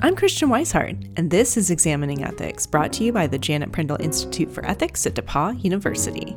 [0.00, 4.00] I'm Christian Wisehart, and this is Examining Ethics, brought to you by the Janet Prindle
[4.00, 6.36] Institute for Ethics at DePauw University.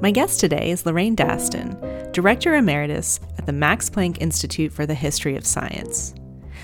[0.00, 4.94] My guest today is Lorraine Daston, Director Emeritus at the Max Planck Institute for the
[4.94, 6.14] History of Science.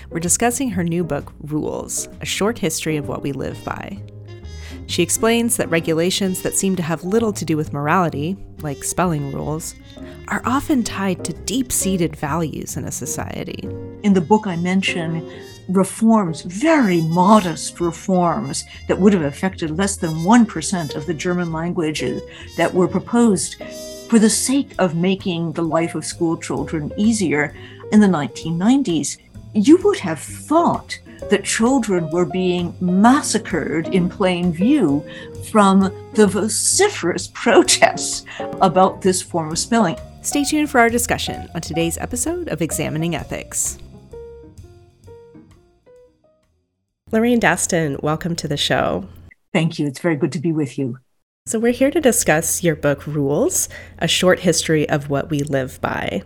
[0.09, 4.01] We're discussing her new book, Rules A Short History of What We Live By.
[4.87, 9.33] She explains that regulations that seem to have little to do with morality, like spelling
[9.33, 9.75] rules,
[10.29, 13.67] are often tied to deep seated values in a society.
[14.03, 15.31] In the book, I mention
[15.69, 22.21] reforms, very modest reforms that would have affected less than 1% of the German languages
[22.57, 23.63] that were proposed
[24.09, 27.55] for the sake of making the life of school children easier
[27.93, 29.17] in the 1990s.
[29.53, 30.99] You would have thought
[31.29, 35.05] that children were being massacred in plain view
[35.49, 38.25] from the vociferous protests
[38.61, 39.97] about this form of spelling.
[40.21, 43.77] Stay tuned for our discussion on today's episode of Examining Ethics.
[47.13, 49.07] Lorraine Daston, welcome to the show.
[49.53, 49.85] Thank you.
[49.85, 50.97] It's very good to be with you.
[51.45, 55.79] So, we're here to discuss your book, Rules A Short History of What We Live
[55.79, 56.23] By.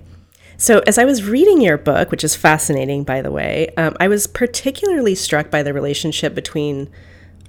[0.56, 4.08] So, as I was reading your book, which is fascinating, by the way, um, I
[4.08, 6.90] was particularly struck by the relationship between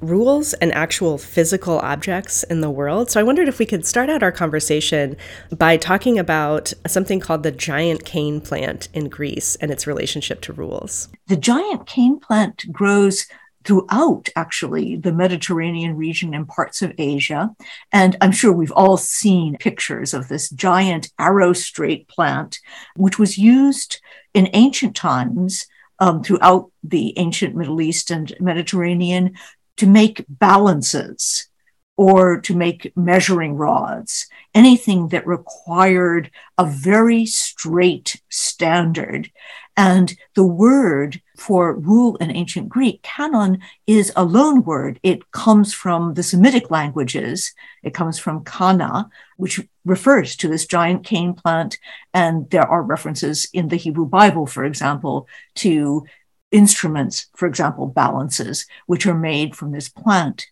[0.00, 3.10] rules and actual physical objects in the world.
[3.10, 5.16] So I wondered if we could start out our conversation
[5.56, 10.52] by talking about something called the giant cane plant in Greece and its relationship to
[10.52, 11.08] rules.
[11.26, 13.26] The giant cane plant grows
[13.64, 17.50] throughout actually the Mediterranean region and parts of Asia.
[17.92, 22.60] And I'm sure we've all seen pictures of this giant arrow straight plant,
[22.96, 24.00] which was used
[24.32, 25.66] in ancient times
[25.98, 29.34] um, throughout the ancient Middle East and Mediterranean
[29.78, 31.48] to make balances
[31.96, 39.30] or to make measuring rods, anything that required a very straight standard.
[39.76, 45.00] And the word for rule in ancient Greek, canon, is a loan word.
[45.02, 47.52] It comes from the Semitic languages.
[47.82, 51.78] It comes from kana, which refers to this giant cane plant.
[52.14, 56.06] And there are references in the Hebrew Bible, for example, to
[56.50, 60.46] instruments, for example, balances, which are made from this plant.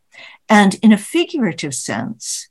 [0.48, 2.48] And in a figurative sense,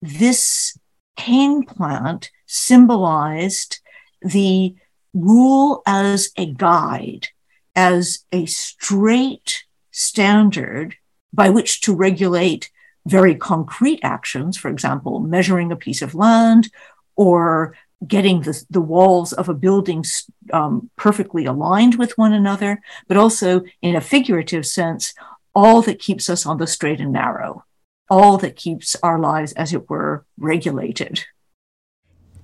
[0.00, 0.78] this
[1.16, 3.80] cane plant symbolized
[4.22, 4.74] the
[5.12, 7.28] rule as a guide,
[7.74, 10.96] as a straight standard
[11.32, 12.70] by which to regulate
[13.06, 16.70] very concrete actions, for example, measuring a piece of land
[17.16, 17.76] or
[18.06, 20.04] getting the, the walls of a building
[20.52, 25.14] um, perfectly aligned with one another, but also in a figurative sense,
[25.54, 27.64] all that keeps us on the straight and narrow,
[28.10, 31.24] all that keeps our lives, as it were, regulated.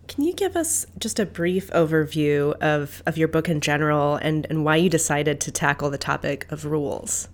[0.09, 4.47] Can you give us just a brief overview of, of your book in general and,
[4.51, 7.29] and why you decided to tackle the topic of rules?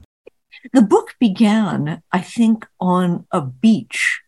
[0.72, 4.20] The book began, I think, on a beach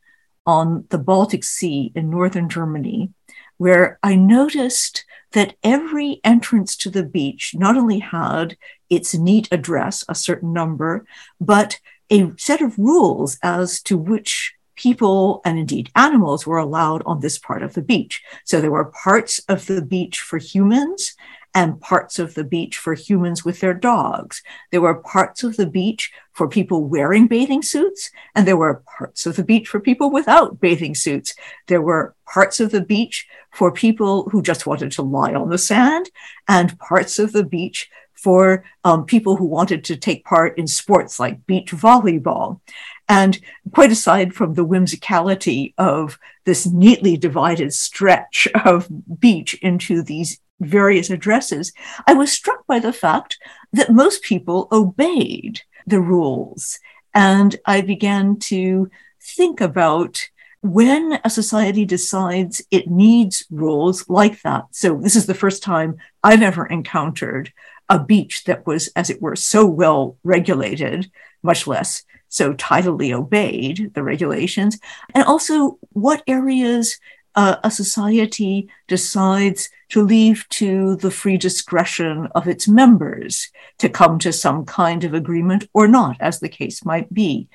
[0.46, 3.12] on the Baltic Sea in northern Germany
[3.58, 8.56] where I noticed that every entrance to the beach not only had
[8.88, 11.04] its neat address, a certain number,
[11.40, 11.78] but
[12.10, 17.36] a set of rules as to which people and indeed animals were allowed on this
[17.38, 18.22] part of the beach.
[18.44, 21.14] So there were parts of the beach for humans
[21.58, 24.44] and parts of the beach for humans with their dogs.
[24.70, 29.26] There were parts of the beach for people wearing bathing suits, and there were parts
[29.26, 31.34] of the beach for people without bathing suits.
[31.66, 35.58] There were parts of the beach for people who just wanted to lie on the
[35.58, 36.10] sand,
[36.46, 41.18] and parts of the beach for um, people who wanted to take part in sports
[41.18, 42.60] like beach volleyball.
[43.08, 43.40] And
[43.74, 48.88] quite aside from the whimsicality of this neatly divided stretch of
[49.18, 51.72] beach into these various addresses,
[52.06, 53.38] I was struck by the fact
[53.72, 56.78] that most people obeyed the rules.
[57.14, 60.28] And I began to think about
[60.60, 64.64] when a society decides it needs rules like that.
[64.72, 67.52] So, this is the first time I've ever encountered
[67.88, 71.10] a beach that was, as it were, so well regulated,
[71.42, 74.78] much less so tidily obeyed the regulations,
[75.14, 76.98] and also what areas
[77.38, 84.18] uh, a society decides to leave to the free discretion of its members to come
[84.18, 87.48] to some kind of agreement or not, as the case might be.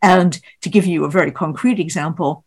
[0.00, 2.44] And to give you a very concrete example,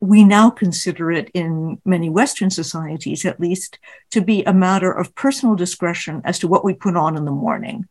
[0.00, 3.78] we now consider it in many Western societies, at least,
[4.10, 7.30] to be a matter of personal discretion as to what we put on in the
[7.30, 7.88] morning.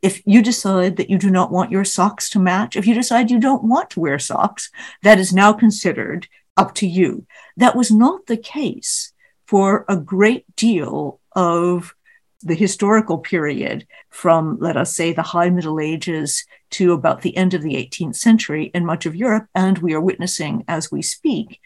[0.00, 3.32] If you decide that you do not want your socks to match, if you decide
[3.32, 4.70] you don't want to wear socks,
[5.02, 7.26] that is now considered up to you.
[7.56, 9.12] That was not the case
[9.46, 11.94] for a great deal of
[12.42, 17.52] the historical period from, let us say, the high Middle Ages to about the end
[17.52, 19.46] of the 18th century in much of Europe.
[19.54, 21.60] And we are witnessing, as we speak,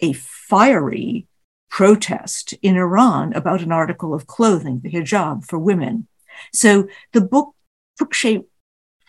[0.00, 1.26] a fiery
[1.70, 6.08] protest in Iran about an article of clothing, the hijab for women.
[6.52, 7.54] So the book
[7.98, 8.49] took shape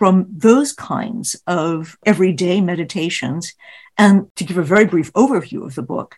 [0.02, 3.54] from those kinds of everyday meditations.
[4.00, 6.16] And to give a very brief overview of the book,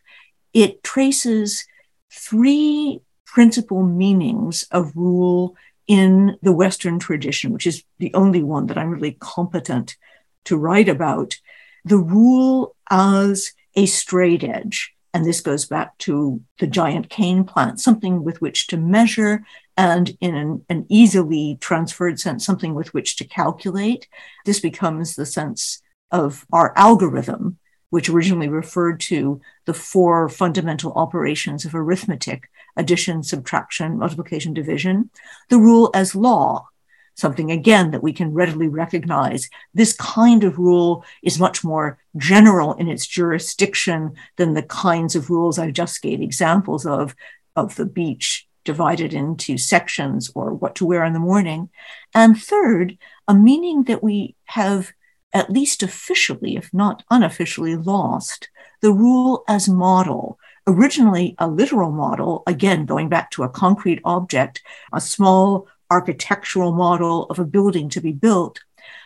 [0.53, 1.65] it traces
[2.09, 8.77] three principal meanings of rule in the Western tradition, which is the only one that
[8.77, 9.97] I'm really competent
[10.45, 11.35] to write about.
[11.83, 14.93] The rule as a straight edge.
[15.13, 19.45] And this goes back to the giant cane plant, something with which to measure,
[19.77, 24.07] and in an, an, easily transferred sense, something with which to calculate.
[24.45, 25.81] This becomes the sense
[26.11, 27.57] of our algorithm,
[27.89, 35.09] which originally referred to the four fundamental operations of arithmetic addition, subtraction, multiplication, division.
[35.49, 36.67] The rule as law,
[37.15, 39.49] something again that we can readily recognize.
[39.73, 45.29] This kind of rule is much more general in its jurisdiction than the kinds of
[45.29, 47.15] rules I just gave examples of,
[47.55, 51.69] of the beach divided into sections or what to wear in the morning.
[52.13, 54.91] And third, a meaning that we have
[55.33, 58.49] at least officially, if not unofficially, lost
[58.81, 60.37] the rule as model.
[60.67, 64.61] Originally, a literal model, again, going back to a concrete object,
[64.93, 68.59] a small architectural model of a building to be built,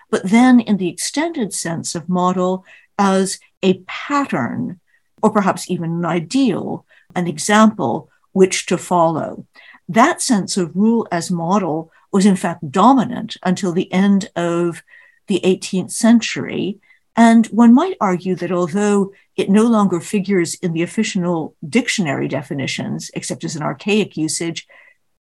[0.09, 2.63] but then in the extended sense of model
[2.97, 4.79] as a pattern,
[5.21, 9.47] or perhaps even an ideal, an example which to follow.
[9.89, 14.83] That sense of rule as model was in fact dominant until the end of
[15.25, 16.79] the 18th century.
[17.15, 23.09] And one might argue that although it no longer figures in the official dictionary definitions,
[23.15, 24.67] except as an archaic usage,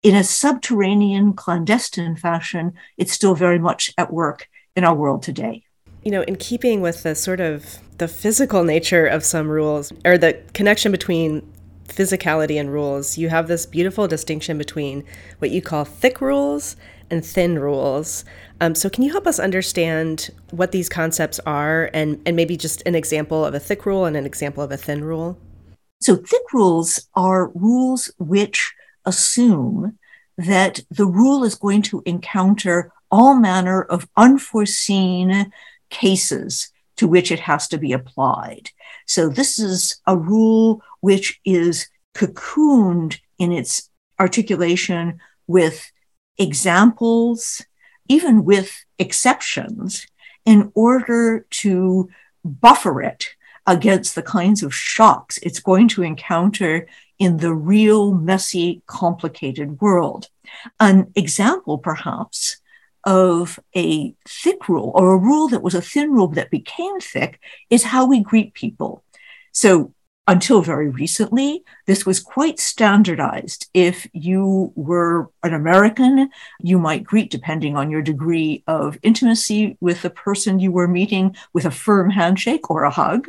[0.02, 5.64] in a subterranean, clandestine fashion, it's still very much at work in our world today.
[6.04, 10.18] You know, in keeping with the sort of the physical nature of some rules or
[10.18, 11.53] the connection between
[11.88, 15.04] physicality and rules, you have this beautiful distinction between
[15.40, 16.76] what you call thick rules
[17.10, 18.26] and thin rules.
[18.62, 22.82] Um, so, can you help us understand what these concepts are and, and maybe just
[22.86, 25.38] an example of a thick rule and an example of a thin rule?
[26.02, 28.74] So, thick rules are rules which
[29.06, 29.98] assume
[30.38, 35.52] that the rule is going to encounter all manner of unforeseen
[35.90, 38.70] cases to which it has to be applied.
[39.06, 45.92] So this is a rule which is cocooned in its articulation with
[46.38, 47.62] examples,
[48.08, 50.08] even with exceptions,
[50.46, 52.10] in order to
[52.46, 53.26] buffer it
[53.68, 56.88] against the kinds of shocks it's going to encounter
[57.20, 60.30] in the real, messy, complicated world.
[60.80, 62.62] An example, perhaps,
[63.04, 67.42] of a thick rule or a rule that was a thin rule that became thick
[67.70, 69.04] is how we greet people.
[69.52, 69.94] So
[70.28, 73.70] until very recently, this was quite standardized.
[73.74, 76.30] If you were an American,
[76.62, 81.36] you might greet, depending on your degree of intimacy with the person you were meeting,
[81.54, 83.28] with a firm handshake or a hug.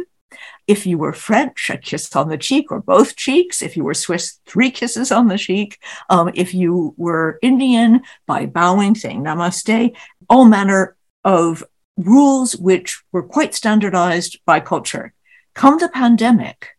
[0.67, 3.61] If you were French, a kiss on the cheek or both cheeks.
[3.63, 5.79] If you were Swiss, three kisses on the cheek.
[6.11, 9.95] Um, if you were Indian, by bowing, saying namaste,
[10.29, 11.65] all manner of
[11.97, 15.13] rules which were quite standardized by culture.
[15.55, 16.71] Come the pandemic,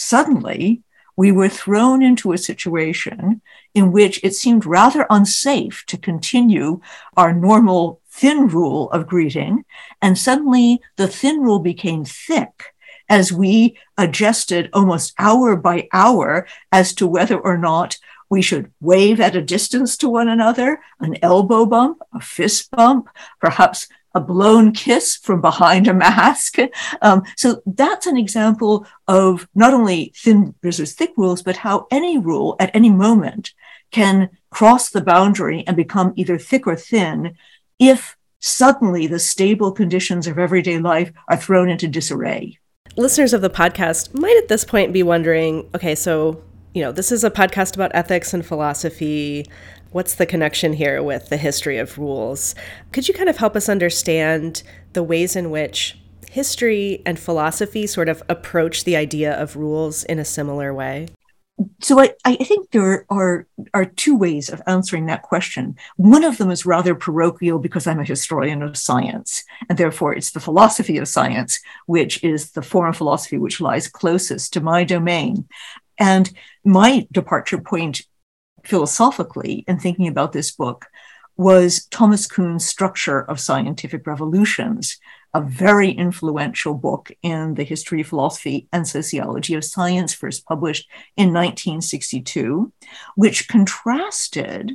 [0.00, 0.82] suddenly
[1.16, 3.42] we were thrown into a situation
[3.74, 6.80] in which it seemed rather unsafe to continue
[7.16, 9.64] our normal thin rule of greeting.
[10.00, 12.74] And suddenly the thin rule became thick
[13.08, 17.98] as we adjusted almost hour by hour as to whether or not
[18.30, 23.08] we should wave at a distance to one another, an elbow bump, a fist bump,
[23.40, 26.56] perhaps a blown kiss from behind a mask.
[27.02, 32.18] Um, so that's an example of not only thin versus thick rules, but how any
[32.18, 33.52] rule at any moment
[33.90, 37.36] can cross the boundary and become either thick or thin
[37.78, 42.58] if suddenly the stable conditions of everyday life are thrown into disarray
[42.96, 46.42] listeners of the podcast might at this point be wondering okay, so,
[46.74, 49.46] you know, this is a podcast about ethics and philosophy.
[49.92, 52.54] What's the connection here with the history of rules?
[52.92, 55.98] Could you kind of help us understand the ways in which
[56.30, 61.08] history and philosophy sort of approach the idea of rules in a similar way?
[61.82, 65.76] so I, I think there are are two ways of answering that question.
[65.96, 70.32] One of them is rather parochial because I'm a historian of science, and therefore it's
[70.32, 74.84] the philosophy of science, which is the form of philosophy which lies closest to my
[74.84, 75.46] domain.
[75.98, 76.32] And
[76.64, 78.02] my departure point
[78.64, 80.86] philosophically in thinking about this book
[81.36, 84.98] was Thomas Kuhn's Structure of Scientific Revolutions,
[85.32, 90.88] a very influential book in the history, of philosophy, and sociology of science, first published
[91.16, 92.72] in 1962,
[93.14, 94.72] which contrasted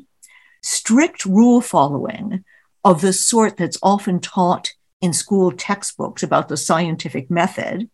[0.64, 2.44] strict rule following
[2.84, 7.90] of the sort that's often taught in school textbooks about the scientific method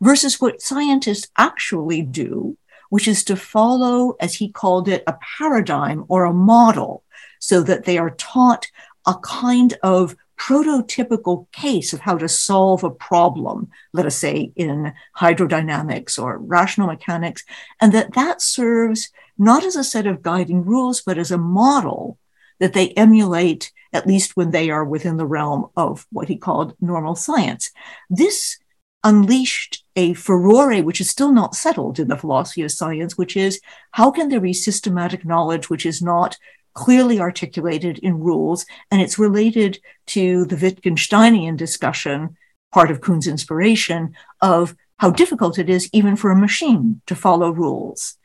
[0.00, 2.56] versus what scientists actually do,
[2.92, 7.02] which is to follow, as he called it, a paradigm or a model
[7.38, 8.66] so that they are taught
[9.06, 14.92] a kind of prototypical case of how to solve a problem, let us say in
[15.16, 17.44] hydrodynamics or rational mechanics,
[17.80, 19.08] and that that serves
[19.38, 22.18] not as a set of guiding rules, but as a model
[22.60, 26.76] that they emulate, at least when they are within the realm of what he called
[26.78, 27.70] normal science.
[28.10, 28.58] This
[29.04, 33.60] unleashed a furore which is still not settled in the philosophy of science, which is
[33.92, 36.38] how can there be systematic knowledge which is not
[36.74, 38.64] clearly articulated in rules?
[38.90, 42.36] And it's related to the Wittgensteinian discussion,
[42.72, 47.50] part of Kuhn's inspiration, of how difficult it is even for a machine to follow
[47.50, 48.16] rules.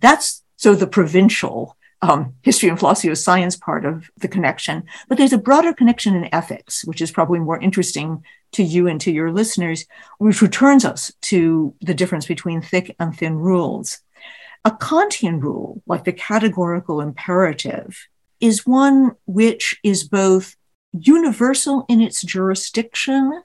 [0.00, 4.84] That's so the provincial um, history and philosophy of science part of the connection.
[5.08, 9.00] But there's a broader connection in ethics, which is probably more interesting to you and
[9.00, 9.84] to your listeners,
[10.18, 13.98] which returns us to the difference between thick and thin rules.
[14.64, 18.06] A Kantian rule, like the categorical imperative,
[18.40, 20.56] is one which is both
[20.92, 23.42] universal in its jurisdiction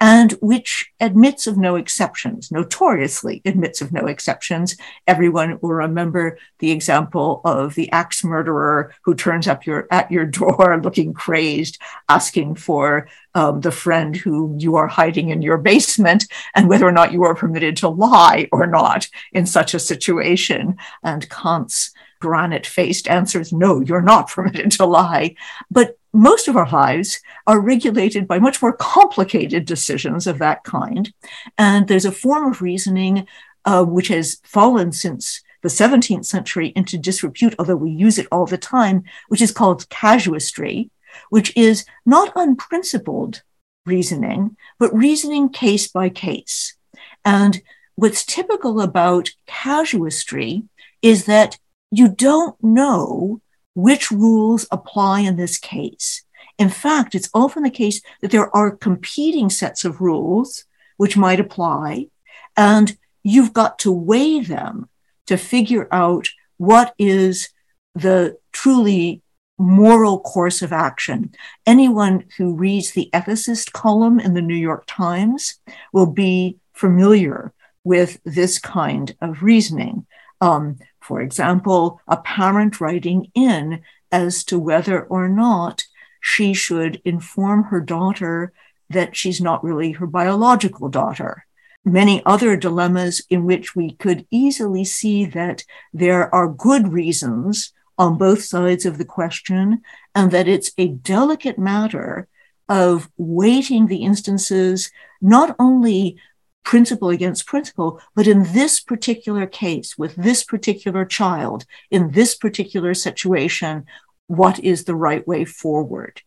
[0.00, 4.76] and which admits of no exceptions, notoriously admits of no exceptions.
[5.06, 10.26] Everyone will remember the example of the axe murderer who turns up your, at your
[10.26, 16.26] door looking crazed, asking for um, the friend who you are hiding in your basement
[16.54, 20.76] and whether or not you are permitted to lie or not in such a situation.
[21.02, 21.93] And Kant's
[22.24, 25.34] granite faced answers, no, you're not permitted to lie.
[25.70, 31.12] But most of our lives are regulated by much more complicated decisions of that kind.
[31.58, 33.26] And there's a form of reasoning
[33.66, 38.46] uh, which has fallen since the 17th century into disrepute, although we use it all
[38.46, 40.90] the time, which is called casuistry,
[41.28, 43.42] which is not unprincipled
[43.84, 46.76] reasoning, but reasoning case by case.
[47.24, 47.60] And
[47.96, 50.64] what's typical about casuistry
[51.02, 51.58] is that
[51.98, 53.40] you don't know
[53.74, 56.24] which rules apply in this case.
[56.58, 60.64] In fact, it's often the case that there are competing sets of rules
[60.96, 62.08] which might apply,
[62.56, 64.88] and you've got to weigh them
[65.26, 67.48] to figure out what is
[67.94, 69.22] the truly
[69.58, 71.32] moral course of action.
[71.66, 75.60] Anyone who reads the ethicist column in the New York Times
[75.92, 77.52] will be familiar
[77.84, 80.06] with this kind of reasoning.
[80.40, 85.84] Um, for example, a parent writing in as to whether or not
[86.20, 88.52] she should inform her daughter
[88.88, 91.44] that she's not really her biological daughter.
[91.84, 98.16] Many other dilemmas in which we could easily see that there are good reasons on
[98.16, 99.82] both sides of the question
[100.14, 102.28] and that it's a delicate matter
[102.66, 106.18] of weighting the instances not only
[106.64, 108.00] principle against principle.
[108.14, 113.84] But in this particular case, with this particular child, in this particular situation,
[114.26, 116.22] what is the right way forward?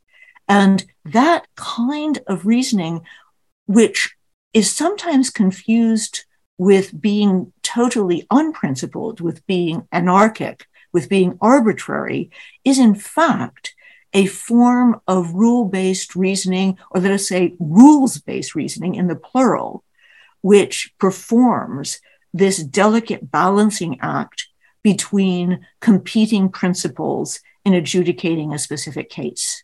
[0.48, 3.02] And that kind of reasoning,
[3.66, 4.16] which
[4.54, 6.24] is sometimes confused
[6.58, 12.32] with being totally unprincipled, with being anarchic, with being arbitrary,
[12.64, 13.76] is in fact
[14.14, 19.16] a form of rule based reasoning, or let us say rules based reasoning in the
[19.16, 19.84] plural,
[20.42, 22.00] which performs
[22.34, 24.48] this delicate balancing act
[24.84, 29.64] between competing principles in adjudicating a specific case.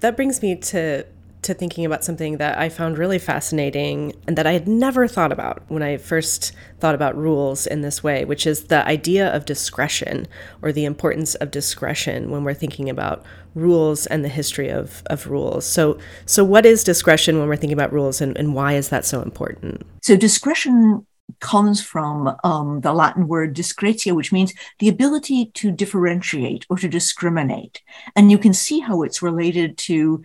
[0.00, 1.06] That brings me to
[1.46, 5.32] to thinking about something that I found really fascinating and that I had never thought
[5.32, 9.44] about when I first thought about rules in this way, which is the idea of
[9.44, 10.26] discretion
[10.62, 13.24] or the importance of discretion when we're thinking about
[13.54, 15.64] rules and the history of, of rules.
[15.64, 19.04] So, so what is discretion when we're thinking about rules and, and why is that
[19.04, 19.86] so important?
[20.02, 21.06] So, discretion
[21.40, 26.88] comes from um, the Latin word discretio, which means the ability to differentiate or to
[26.88, 27.82] discriminate.
[28.14, 30.22] And you can see how it's related to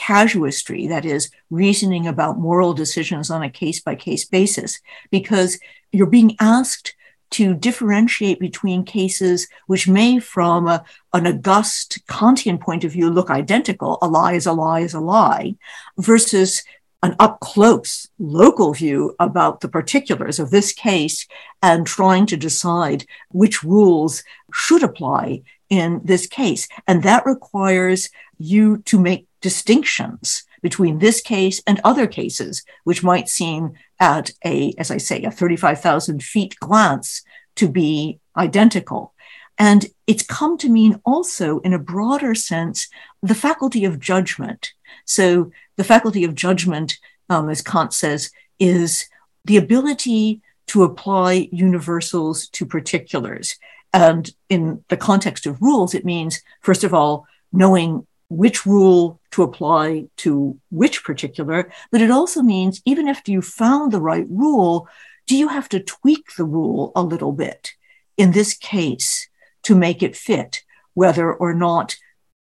[0.00, 4.80] casuistry, that is, reasoning about moral decisions on a case by case basis,
[5.10, 5.58] because
[5.92, 6.94] you're being asked
[7.30, 13.30] to differentiate between cases which may, from a, an august Kantian point of view, look
[13.30, 15.54] identical, a lie is a lie is a lie,
[15.98, 16.62] versus
[17.02, 21.26] an up close local view about the particulars of this case
[21.62, 26.68] and trying to decide which rules should apply in this case.
[26.86, 33.28] And that requires you to make distinctions between this case and other cases, which might
[33.28, 37.22] seem at a, as I say, a 35,000 feet glance
[37.56, 39.14] to be identical.
[39.58, 42.88] And it's come to mean also, in a broader sense,
[43.22, 44.72] the faculty of judgment.
[45.04, 49.06] So, the faculty of judgment, um, as Kant says, is
[49.44, 53.56] the ability to apply universals to particulars.
[53.92, 59.42] And in the context of rules, it means, first of all, knowing which rule to
[59.42, 64.88] apply to which particular, but it also means even after you found the right rule,
[65.26, 67.72] do you have to tweak the rule a little bit
[68.16, 69.28] in this case
[69.64, 70.62] to make it fit,
[70.94, 71.96] whether or not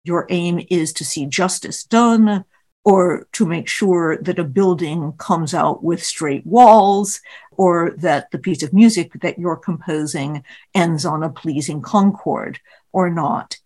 [0.03, 2.43] your aim is to see justice done
[2.83, 8.37] or to make sure that a building comes out with straight walls or that the
[8.37, 12.59] piece of music that you're composing ends on a pleasing concord
[12.91, 13.57] or not.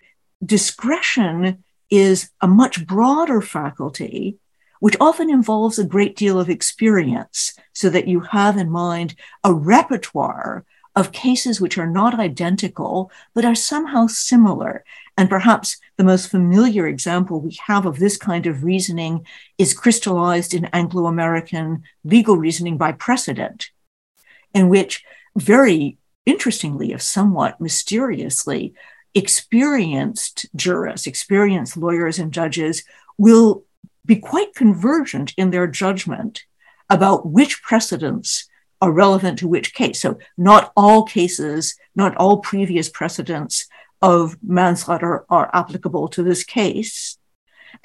[0.43, 4.37] Discretion is a much broader faculty,
[4.79, 9.53] which often involves a great deal of experience, so that you have in mind a
[9.53, 14.83] repertoire of cases which are not identical, but are somehow similar.
[15.17, 19.25] And perhaps the most familiar example we have of this kind of reasoning
[19.57, 23.69] is crystallized in Anglo American legal reasoning by precedent,
[24.53, 25.03] in which,
[25.37, 28.73] very interestingly, if somewhat mysteriously,
[29.13, 32.83] experienced jurists, experienced lawyers and judges
[33.17, 33.63] will
[34.05, 36.43] be quite convergent in their judgment
[36.89, 38.47] about which precedents
[38.81, 40.01] are relevant to which case.
[40.01, 43.67] So, not all cases, not all previous precedents
[44.01, 47.17] of manslaughter are applicable to this case.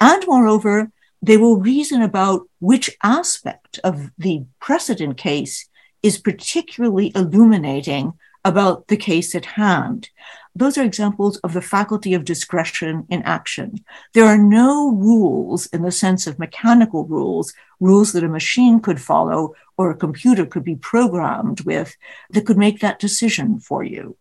[0.01, 0.91] And moreover,
[1.21, 5.69] they will reason about which aspect of the precedent case
[6.03, 10.09] is particularly illuminating about the case at hand
[10.57, 13.83] those are examples of the faculty of discretion in action.
[14.13, 19.01] There are no rules in the sense of mechanical rules, rules that a machine could
[19.01, 21.95] follow or a computer could be programmed with
[22.31, 24.17] that could make that decision for you.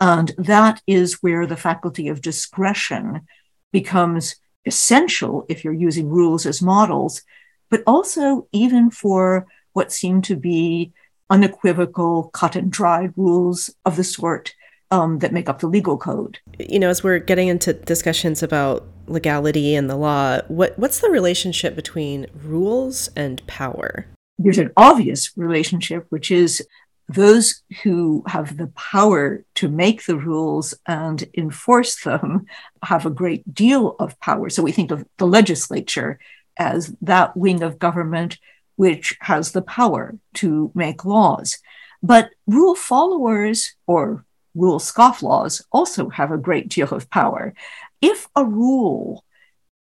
[0.00, 3.26] And that is where the faculty of discretion
[3.72, 7.22] becomes essential if you're using rules as models,
[7.70, 10.92] but also even for what seem to be
[11.28, 14.54] unequivocal, cut and dried rules of the sort
[14.90, 16.38] um, that make up the legal code.
[16.58, 21.10] You know, as we're getting into discussions about legality and the law, what what's the
[21.10, 24.06] relationship between rules and power?
[24.38, 26.66] There's an obvious relationship, which is
[27.08, 32.46] those who have the power to make the rules and enforce them
[32.82, 34.50] have a great deal of power.
[34.50, 36.18] So we think of the legislature
[36.58, 38.38] as that wing of government
[38.76, 41.58] which has the power to make laws.
[42.02, 44.25] But rule followers or
[44.56, 47.54] rule scofflaws also have a great deal of power.
[48.00, 49.24] If a rule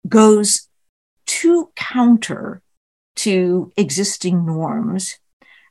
[0.09, 0.69] goes
[1.27, 2.63] too counter
[3.17, 5.19] to existing norms,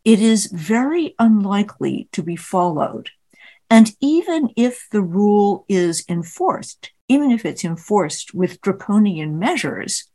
[0.04, 3.10] it is very unlikely to be followed.
[3.70, 10.06] And even if the rule is enforced, even if it's enforced with draconian measures,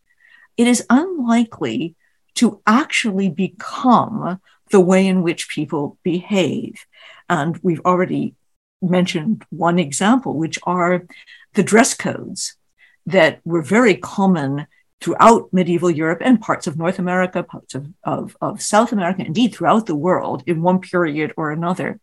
[0.56, 1.94] it is unlikely
[2.34, 6.86] to actually become the way in which people behave.
[7.28, 8.34] And we've already
[8.82, 11.06] mentioned one example, which are
[11.54, 12.56] the dress codes
[13.06, 14.66] that were very common
[15.00, 19.52] throughout medieval Europe and parts of North America, parts of, of, of, South America, indeed
[19.52, 21.98] throughout the world in one period or another,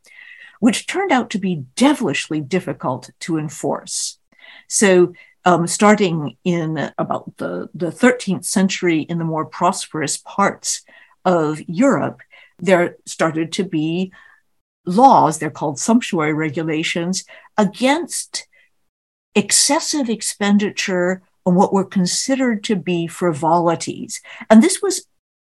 [0.60, 4.20] which turned out to be devilishly difficult to enforce.
[4.68, 5.14] So,
[5.46, 10.82] um, starting in about the, the 13th century in the more prosperous parts
[11.24, 12.20] of Europe,
[12.60, 14.12] there started to be
[14.86, 17.26] laws, they're called sumptuary regulations,
[17.58, 18.48] against
[19.36, 24.22] excessive expenditure on what were considered to be frivolities.
[24.50, 25.06] And this was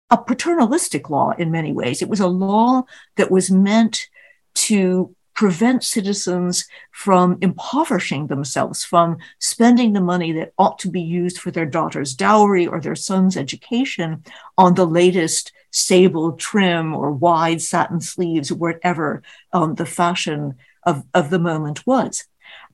[0.10, 2.02] a paternalistic law in many ways.
[2.02, 2.84] It was a law
[3.17, 4.08] that was meant
[4.56, 11.39] to prevent citizens from impoverishing themselves, from spending the money that ought to be used
[11.39, 14.24] for their daughter's dowry or their son's education
[14.58, 21.30] on the latest sable trim or wide satin sleeves, whatever um, the fashion of, of
[21.30, 22.26] the moment was.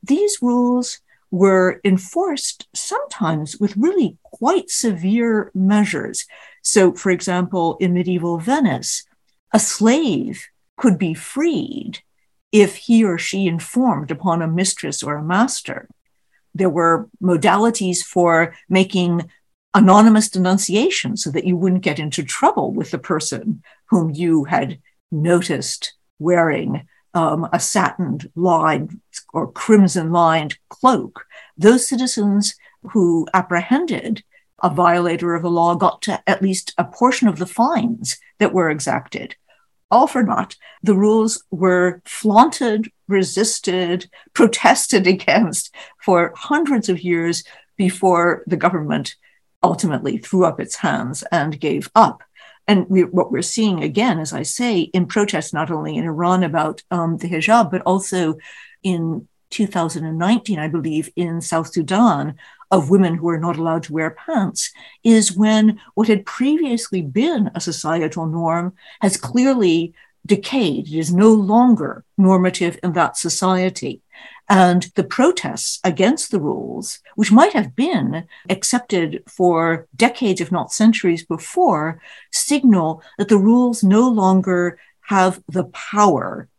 [0.03, 0.99] These rules
[1.31, 6.25] were enforced sometimes with really quite severe measures.
[6.61, 9.05] So, for example, in medieval Venice,
[9.53, 11.99] a slave could be freed
[12.51, 15.87] if he or she informed upon a mistress or a master.
[16.53, 19.29] There were modalities for making
[19.73, 24.79] anonymous denunciation so that you wouldn't get into trouble with the person whom you had
[25.11, 28.99] noticed wearing um, a satin lined
[29.33, 31.25] or crimson lined cloak,
[31.57, 32.55] those citizens
[32.91, 34.23] who apprehended
[34.61, 38.53] a violator of the law got to at least a portion of the fines that
[38.53, 39.35] were exacted.
[39.91, 40.55] All for naught.
[40.83, 47.43] The rules were flaunted, resisted, protested against for hundreds of years
[47.75, 49.15] before the government
[49.63, 52.23] ultimately threw up its hands and gave up.
[52.67, 56.43] And we, what we're seeing again, as I say, in protests not only in Iran
[56.43, 58.37] about um, the hijab, but also
[58.83, 62.35] in 2019, I believe, in South Sudan,
[62.71, 64.71] of women who are not allowed to wear pants,
[65.03, 69.93] is when what had previously been a societal norm has clearly
[70.25, 70.87] decayed.
[70.87, 74.01] It is no longer normative in that society.
[74.49, 80.73] And the protests against the rules, which might have been accepted for decades, if not
[80.73, 86.49] centuries before, signal that the rules no longer have the power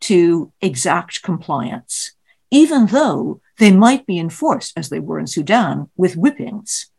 [0.00, 2.12] to exact compliance,
[2.50, 6.90] even though they might be enforced, as they were in Sudan, with whippings.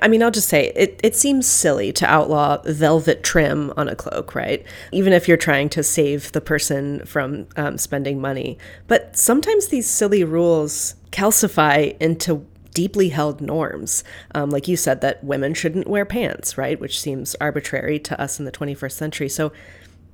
[0.00, 3.96] I mean, I'll just say it, it seems silly to outlaw velvet trim on a
[3.96, 4.64] cloak, right?
[4.92, 8.58] Even if you're trying to save the person from um, spending money.
[8.86, 14.02] But sometimes these silly rules calcify into deeply held norms.
[14.34, 16.80] Um, like you said, that women shouldn't wear pants, right?
[16.80, 19.28] Which seems arbitrary to us in the 21st century.
[19.28, 19.52] So,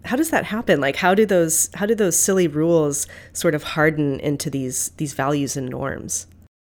[0.05, 0.81] how does that happen?
[0.81, 5.13] Like, how do those how do those silly rules sort of harden into these these
[5.13, 6.27] values and norms?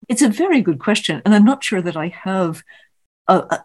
[0.10, 2.64] It's a very good question, and I'm not sure that I have
[3.28, 3.60] a,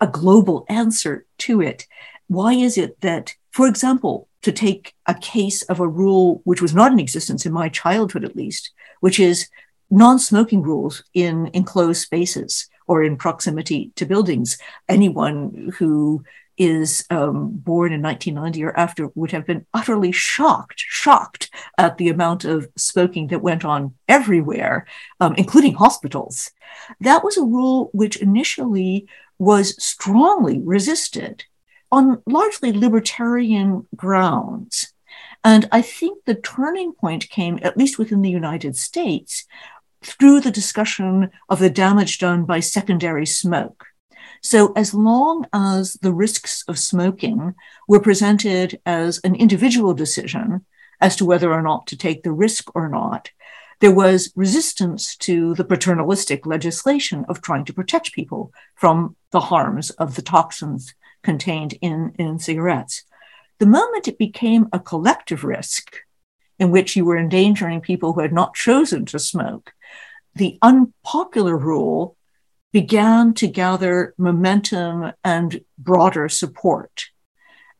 [0.00, 1.86] a, global answer to it.
[2.28, 6.74] Why is it that, for example, to take a case of a rule which was
[6.74, 8.70] not in existence in my childhood, at least,
[9.00, 9.48] which is
[9.90, 14.58] non smoking rules in enclosed spaces or in proximity to buildings.
[14.88, 16.24] Anyone who
[16.60, 22.10] is um, born in 1990 or after would have been utterly shocked, shocked at the
[22.10, 24.86] amount of smoking that went on everywhere,
[25.20, 26.50] um, including hospitals.
[27.00, 31.44] That was a rule which initially was strongly resisted
[31.90, 34.92] on largely libertarian grounds.
[35.42, 39.46] And I think the turning point came, at least within the United States,
[40.04, 43.86] through the discussion of the damage done by secondary smoke.
[44.42, 47.54] So, as long as the risks of smoking
[47.86, 50.64] were presented as an individual decision
[51.00, 53.30] as to whether or not to take the risk or not,
[53.80, 59.90] there was resistance to the paternalistic legislation of trying to protect people from the harms
[59.90, 63.04] of the toxins contained in, in cigarettes.
[63.58, 65.96] The moment it became a collective risk
[66.58, 69.72] in which you were endangering people who had not chosen to smoke,
[70.34, 72.16] the unpopular rule
[72.72, 77.06] began to gather momentum and broader support.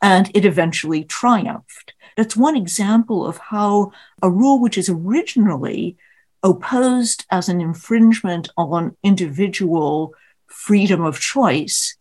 [0.03, 1.93] And it eventually triumphed.
[2.17, 5.97] That's one example of how a rule which is originally
[6.43, 10.15] opposed as an infringement on individual
[10.47, 11.97] freedom of choice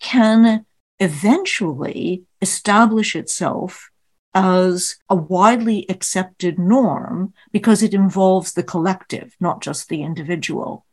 [0.00, 0.66] can
[0.98, 3.90] eventually establish itself
[4.34, 10.84] as a widely accepted norm because it involves the collective, not just the individual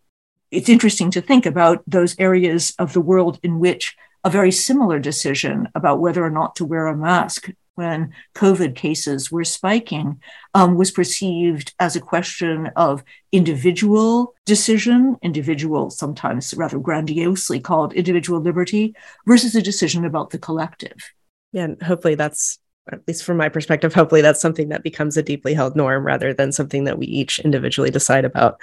[0.51, 4.99] it's interesting to think about those areas of the world in which a very similar
[4.99, 10.19] decision about whether or not to wear a mask when COVID cases were spiking
[10.55, 18.41] um, was perceived as a question of individual decision, individual, sometimes rather grandiosely called individual
[18.41, 18.95] liberty,
[19.27, 21.13] versus a decision about the collective.
[21.53, 22.57] Yeah, and hopefully that's,
[22.91, 26.33] at least from my perspective, hopefully that's something that becomes a deeply held norm rather
[26.33, 28.59] than something that we each individually decide about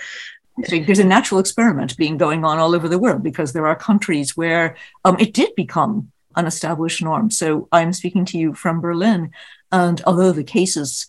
[0.57, 4.37] there's a natural experiment being going on all over the world because there are countries
[4.37, 7.31] where um, it did become an established norm.
[7.31, 9.31] So I'm speaking to you from Berlin,
[9.73, 11.07] and although the cases,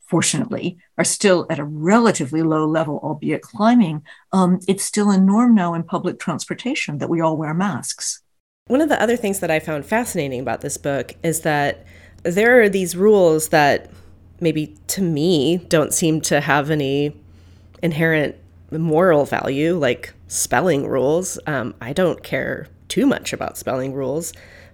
[0.00, 5.54] fortunately, are still at a relatively low level, albeit climbing, um, it's still a norm
[5.54, 8.22] now in public transportation that we all wear masks.
[8.68, 11.86] One of the other things that I found fascinating about this book is that
[12.24, 13.90] there are these rules that
[14.40, 17.16] maybe to me don't seem to have any
[17.82, 18.34] inherent
[18.70, 21.38] moral value, like spelling rules.
[21.46, 24.32] Um, I don't care too much about spelling rules,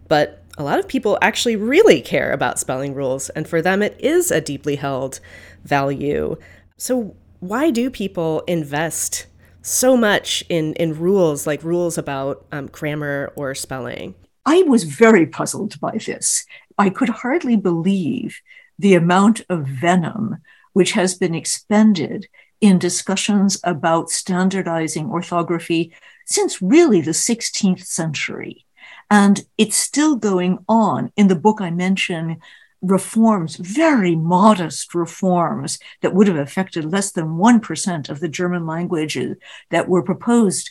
[0.09, 3.99] but a lot of people actually really care about spelling rules, and for them, it
[3.99, 5.21] is a deeply held
[5.65, 6.37] value.
[6.77, 9.27] So, why do people invest
[9.63, 14.15] so much in, in rules, like rules about um, grammar or spelling?
[14.45, 16.45] I was very puzzled by this.
[16.79, 18.41] I could hardly believe
[18.79, 20.39] the amount of venom
[20.73, 22.29] which has been expended
[22.63, 25.93] in discussions about standardizing orthography
[26.25, 28.65] since really the 16th century.
[29.11, 31.13] And it's still going on.
[31.17, 32.39] In the book, I mention
[32.81, 39.37] reforms, very modest reforms that would have affected less than 1% of the German languages
[39.71, 40.71] that were proposed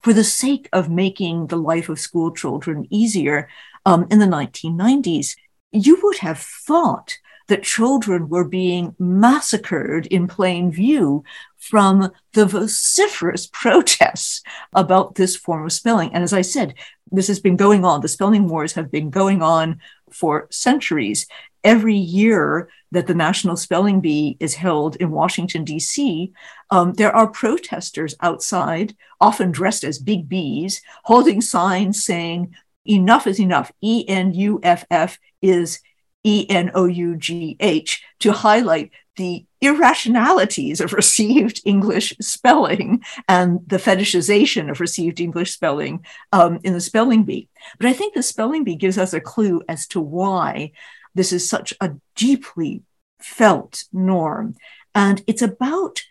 [0.00, 3.48] for the sake of making the life of school children easier
[3.84, 5.36] um, in the 1990s,
[5.72, 11.24] you would have thought that children were being massacred in plain view
[11.58, 16.12] from the vociferous protests about this form of spelling.
[16.12, 16.74] And as I said,
[17.10, 18.00] this has been going on.
[18.00, 21.26] The spelling wars have been going on for centuries.
[21.64, 26.32] Every year that the National Spelling Bee is held in Washington, D.C.,
[26.70, 33.38] um, there are protesters outside, often dressed as big bees, holding signs saying, Enough is
[33.38, 33.70] enough.
[33.80, 35.80] E N U F F is
[36.24, 43.60] E N O U G H to highlight the irrationalities of received English spelling and
[43.66, 47.48] the fetishization of received English spelling um, in the spelling bee.
[47.78, 50.72] But I think the spelling bee gives us a clue as to why
[51.14, 52.82] this is such a deeply
[53.20, 54.54] felt norm.
[54.94, 56.02] And it's about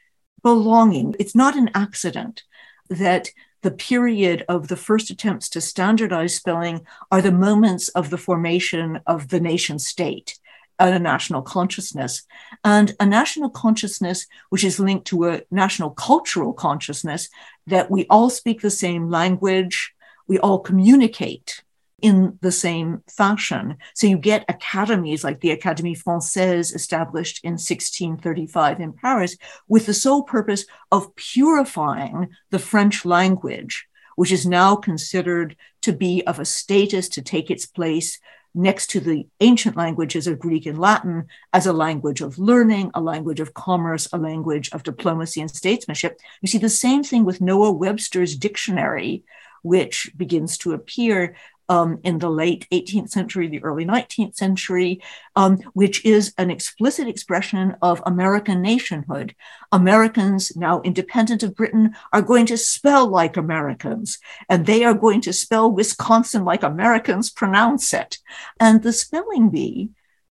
[0.43, 1.15] belonging.
[1.19, 2.43] It's not an accident
[2.89, 3.29] that
[3.61, 8.99] the period of the first attempts to standardize spelling are the moments of the formation
[9.05, 10.39] of the nation state
[10.79, 12.23] a national consciousness.
[12.63, 17.29] And a national consciousness which is linked to a national cultural consciousness
[17.67, 19.93] that we all speak the same language
[20.27, 21.61] we all communicate
[22.01, 23.77] in the same fashion.
[23.93, 29.37] So you get academies like the Académie Française established in 1635 in Paris
[29.67, 36.23] with the sole purpose of purifying the French language, which is now considered to be
[36.25, 38.19] of a status to take its place
[38.53, 43.01] next to the ancient languages of Greek and Latin as a language of learning, a
[43.01, 46.19] language of commerce, a language of diplomacy and statesmanship.
[46.41, 49.23] You see the same thing with Noah Webster's dictionary,
[49.61, 51.35] which begins to appear
[51.71, 55.01] um, in the late 18th century, the early 19th century,
[55.37, 59.33] um, which is an explicit expression of American nationhood.
[59.71, 65.21] Americans, now independent of Britain, are going to spell like Americans, and they are going
[65.21, 68.17] to spell Wisconsin like Americans pronounce it.
[68.59, 69.91] And the spelling bee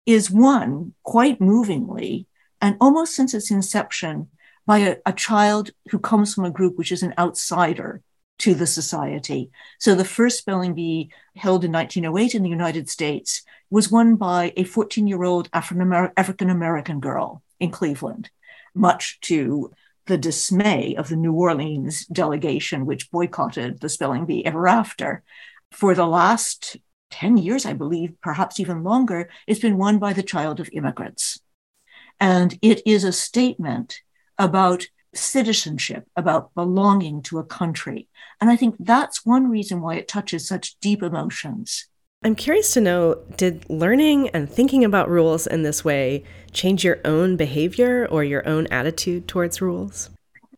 [0.06, 2.26] is won quite movingly,
[2.62, 4.30] and almost since its inception,
[4.64, 8.02] by a, a child who comes from a group which is an outsider
[8.38, 9.50] to the society.
[9.78, 14.52] So the first spelling bee held in 1908 in the United States was won by
[14.56, 18.30] a 14 year old African American girl in Cleveland,
[18.74, 19.70] much to
[20.06, 25.22] the dismay of the New Orleans delegation, which boycotted the spelling bee ever after.
[25.72, 26.76] For the last
[27.10, 31.40] 10 years, I believe, perhaps even longer, it's been won by the child of immigrants.
[32.20, 34.00] And it is a statement
[34.38, 38.08] about citizenship, about belonging to a country.
[38.40, 41.86] And I think that's one reason why it touches such deep emotions.
[42.22, 46.98] I'm curious to know did learning and thinking about rules in this way change your
[47.04, 50.10] own behavior or your own attitude towards rules?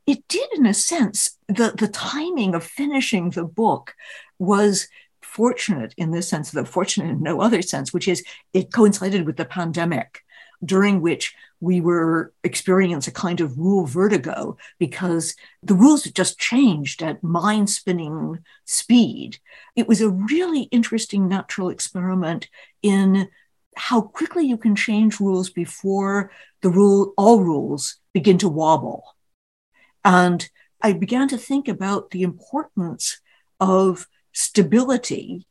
[0.07, 1.37] It did, in a sense.
[1.49, 3.95] The, the timing of finishing the book
[4.39, 4.89] was
[5.21, 9.37] fortunate in this sense, though fortunate in no other sense, which is it coincided with
[9.37, 10.23] the pandemic
[10.65, 17.03] during which we were experiencing a kind of rule vertigo because the rules just changed
[17.03, 19.39] at mind spinning speed.
[19.75, 22.49] It was a really interesting natural experiment
[22.83, 23.29] in
[23.77, 26.31] how quickly you can change rules before
[26.63, 29.05] the rule, all rules begin to wobble.
[30.05, 30.49] And
[30.81, 33.21] I began to think about the importance
[33.61, 35.47] of stability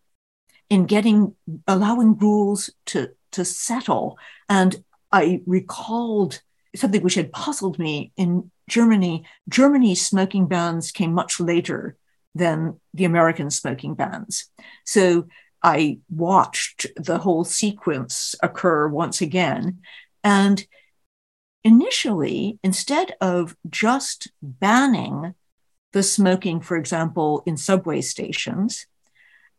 [0.69, 1.35] in getting
[1.67, 4.17] allowing rules to to settle
[4.49, 6.41] and I recalled
[6.75, 9.25] something which had puzzled me in Germany.
[9.49, 11.97] Germany's smoking bans came much later
[12.35, 14.49] than the American smoking bans.
[14.85, 15.27] So
[15.63, 19.79] I watched the whole sequence occur once again.
[20.23, 20.65] And
[21.63, 25.33] initially, instead of just banning
[25.93, 28.85] the smoking, for example, in subway stations,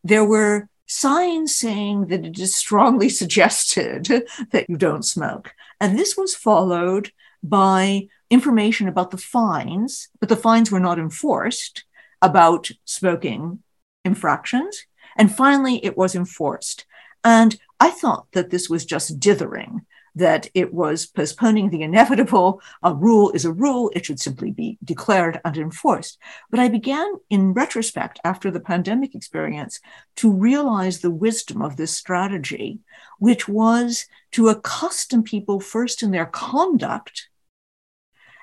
[0.05, 5.55] there were signs saying that it is strongly suggested that you don't smoke.
[5.81, 11.85] And this was followed by information about the fines, but the fines were not enforced
[12.21, 13.63] about smoking
[14.05, 14.87] infractions.
[15.17, 16.85] And finally, it was enforced.
[17.23, 19.87] And I thought that this was just dithering
[20.19, 22.61] that it was postponing the inevitable.
[22.83, 26.19] A rule is a rule, it should simply be declared and enforced.
[26.51, 29.81] But I began, in retrospect, after the pandemic experience,
[30.17, 32.81] to realize the wisdom of this strategy,
[33.19, 37.29] which was to accustom people first in their conduct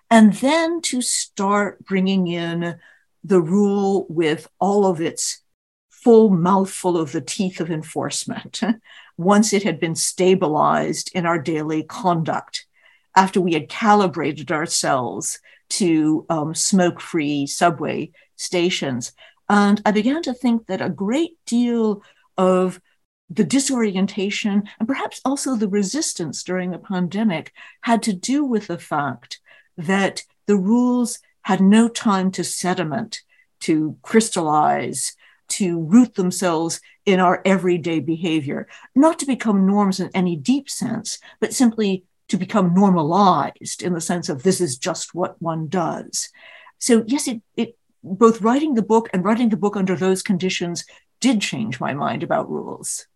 [0.10, 2.78] and then to start bringing in
[3.24, 5.42] the rule with all of its
[5.90, 8.62] full mouthful of the teeth of enforcement.
[9.17, 12.65] once it had been stabilized in our daily conduct,
[13.15, 19.13] after we had calibrated ourselves to um, smoke free subway stations.
[19.47, 22.01] And I began to think that a great deal
[22.38, 22.82] of
[23.30, 28.78] the disorientation and perhaps also the resistance during the pandemic had to do with the
[28.78, 29.39] fact
[29.78, 33.21] that the rules had no time to sediment,
[33.62, 35.15] to crystallize,
[35.48, 41.20] to root themselves in our everyday behavior, not to become norms in any deep sense,
[41.40, 46.30] but simply to become normalized in the sense of this is just what one does.
[46.80, 50.86] So, yes, it, it both writing the book and writing the book under those conditions
[51.20, 53.08] did change my mind about rules.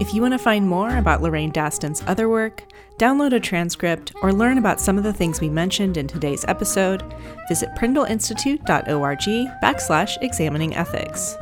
[0.00, 2.64] If you want to find more about Lorraine Daston's other work,
[2.96, 7.02] download a transcript, or learn about some of the things we mentioned in today's episode,
[7.48, 9.20] visit prindleinstitute.org
[9.62, 11.36] backslash examining ethics.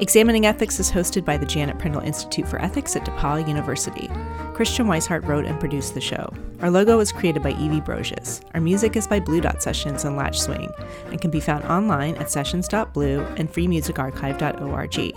[0.00, 4.08] Examining Ethics is hosted by the Janet Prindle Institute for Ethics at DePauw University.
[4.54, 6.32] Christian Wisehart wrote and produced the show.
[6.62, 8.40] Our logo was created by Evie Broges.
[8.54, 10.72] Our music is by Blue Dot Sessions and Latch Swing
[11.06, 15.16] and can be found online at sessions.blue and freemusicarchive.org.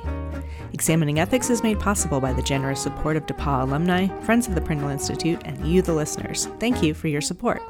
[0.74, 4.62] Examining Ethics is made possible by the generous support of DePauw alumni, friends of the
[4.62, 6.50] Prindle Institute, and you, the listeners.
[6.60, 7.62] Thank you for your support.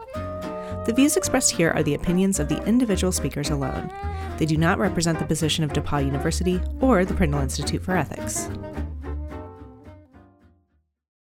[0.85, 3.89] The views expressed here are the opinions of the individual speakers alone.
[4.37, 8.49] They do not represent the position of DePauw University or the Prindle Institute for Ethics.